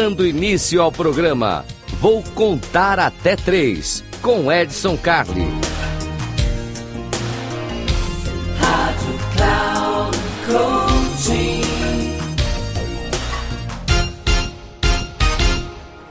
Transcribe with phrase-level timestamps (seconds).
[0.00, 1.62] Dando início ao programa,
[2.00, 5.46] vou contar até três com Edson Carli.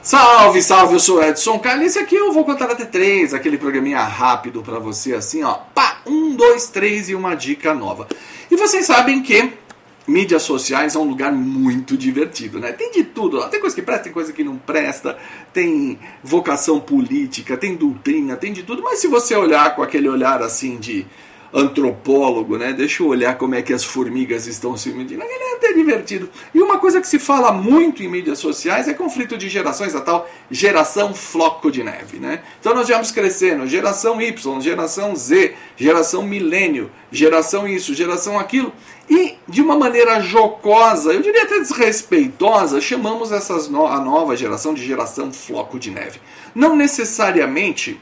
[0.04, 1.86] Salve, salve, eu sou Edson Carli.
[1.86, 5.54] Esse aqui eu vou contar até três, aquele programinha rápido pra você, assim, ó.
[5.74, 8.08] Pá, um, dois, três e uma dica nova.
[8.52, 9.52] E vocês sabem que
[10.10, 12.72] mídias sociais é um lugar muito divertido, né?
[12.72, 15.18] Tem de tudo, tem coisa que presta, tem coisa que não presta,
[15.54, 20.42] tem vocação política, tem doutrina, tem de tudo, mas se você olhar com aquele olhar
[20.42, 21.06] assim de
[21.54, 22.74] antropólogo, né?
[22.74, 25.22] Deixa eu olhar como é que as formigas estão se medindo.
[25.22, 26.30] É até divertido.
[26.54, 30.02] E uma coisa que se fala muito em mídias sociais é conflito de gerações, a
[30.02, 32.42] tal geração floco de neve, né?
[32.60, 38.72] Então nós vamos crescendo, geração Y, geração Z, geração milênio, geração isso, geração aquilo.
[39.10, 44.74] E de uma maneira jocosa, eu diria até desrespeitosa, chamamos essas no a nova geração
[44.74, 46.20] de geração floco de neve.
[46.54, 48.00] Não necessariamente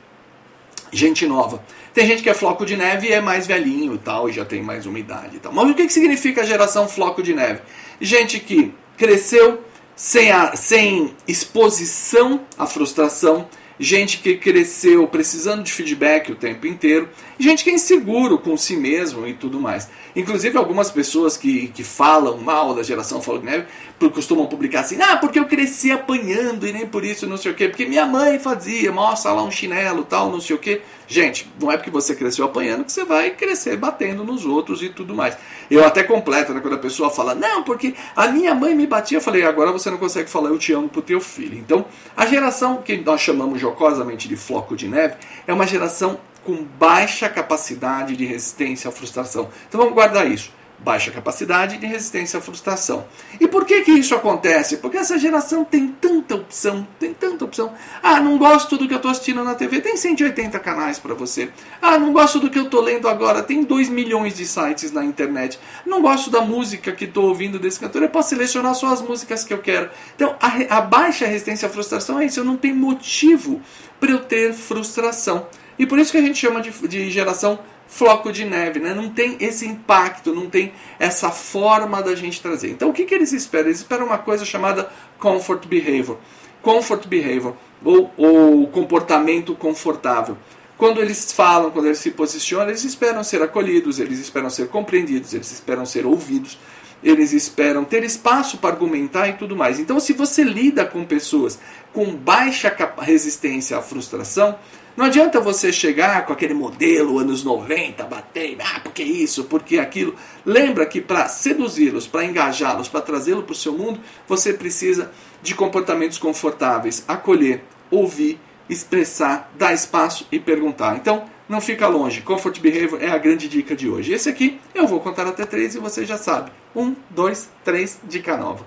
[0.92, 1.64] gente nova.
[1.98, 4.46] Tem gente que é floco de neve e é mais velhinho e tal, e já
[4.46, 5.52] tem mais uma idade tal.
[5.52, 7.62] Mas o que, que significa a geração floco de neve?
[8.00, 9.64] Gente que cresceu
[9.96, 13.50] sem, a, sem exposição à frustração,
[13.80, 18.76] gente que cresceu precisando de feedback o tempo inteiro, gente que é inseguro com si
[18.76, 19.90] mesmo e tudo mais.
[20.16, 25.18] Inclusive, algumas pessoas que, que falam mal da geração Floco de costumam publicar assim: ah,
[25.18, 28.38] porque eu cresci apanhando e nem por isso não sei o quê, porque minha mãe
[28.38, 30.82] fazia, mostra lá um chinelo tal, não sei o quê.
[31.08, 34.90] Gente, não é porque você cresceu apanhando que você vai crescer batendo nos outros e
[34.90, 35.38] tudo mais.
[35.72, 39.18] Eu até completo, né, quando a pessoa fala, não, porque a minha mãe me batia,
[39.18, 41.58] eu falei, agora você não consegue falar eu te amo pro teu filho.
[41.58, 45.16] Então, a geração que nós chamamos jocosamente de floco de neve
[45.46, 49.50] é uma geração com baixa capacidade de resistência à frustração.
[49.68, 50.52] Então vamos guardar isso.
[50.80, 53.06] Baixa capacidade de resistência à frustração.
[53.40, 54.78] E por que, que isso acontece?
[54.78, 57.74] Porque essa geração tem tanta opção, tem tanta opção.
[58.02, 61.50] Ah, não gosto do que eu estou assistindo na TV, tem 180 canais para você.
[61.82, 65.04] Ah, não gosto do que eu estou lendo agora, tem 2 milhões de sites na
[65.04, 65.60] internet.
[65.86, 69.44] Não gosto da música que estou ouvindo desse cantor, eu posso selecionar só as músicas
[69.44, 69.90] que eu quero.
[70.16, 73.62] Então, a, a baixa resistência à frustração é isso, eu não tenho motivo
[74.00, 75.48] para eu ter frustração.
[75.80, 78.94] E por isso que a gente chama de, de geração floco de neve, né?
[78.94, 82.70] não tem esse impacto, não tem essa forma da gente trazer.
[82.70, 83.68] Então o que, que eles esperam?
[83.68, 84.90] Eles esperam uma coisa chamada
[85.20, 86.18] comfort behavior.
[86.62, 90.38] Comfort behavior, ou, ou comportamento confortável.
[90.78, 95.34] Quando eles falam, quando eles se posicionam, eles esperam ser acolhidos, eles esperam ser compreendidos,
[95.34, 96.60] eles esperam ser ouvidos,
[97.04, 99.80] eles esperam ter espaço para argumentar e tudo mais.
[99.80, 101.60] Então, se você lida com pessoas
[101.94, 104.58] com baixa resistência à frustração,
[104.96, 110.16] não adianta você chegar com aquele modelo anos 90, bater, ah, porque isso, porque aquilo.
[110.44, 115.54] Lembra que para seduzi-los, para engajá-los, para trazê-los para o seu mundo, você precisa de
[115.54, 120.96] comportamentos confortáveis, acolher, ouvir, expressar, dar espaço e perguntar.
[120.96, 122.22] Então, não fica longe.
[122.22, 124.14] Comfort Behavior é a grande dica de hoje.
[124.14, 126.52] Esse aqui eu vou contar até três e você já sabe.
[126.76, 128.66] Um, dois, três, dica nova.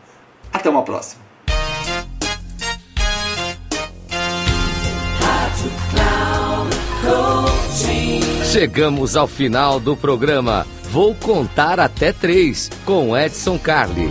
[0.53, 1.23] Até uma próxima.
[8.51, 10.67] Chegamos ao final do programa.
[10.91, 14.11] Vou contar até três com Edson Carli.